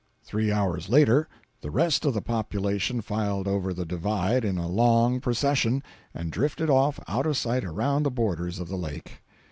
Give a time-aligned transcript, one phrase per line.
[0.23, 1.27] Three hours later
[1.61, 6.71] the rest of the population filed over the "divide" in a long procession, and drifted
[6.71, 9.21] off out of sight around the borders of the Lake!